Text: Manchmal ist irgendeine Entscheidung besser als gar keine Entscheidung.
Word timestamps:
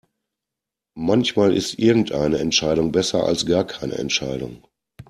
Manchmal 0.97 1.53
ist 1.55 1.77
irgendeine 1.77 2.39
Entscheidung 2.39 2.91
besser 2.91 3.23
als 3.23 3.45
gar 3.45 3.67
keine 3.67 3.99
Entscheidung. 3.99 4.65